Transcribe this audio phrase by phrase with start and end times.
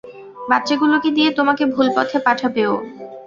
[0.49, 2.75] বাচ্চাগুলোকে দিয়ে তোমাকে ভুল পথে পাঠাবে ও।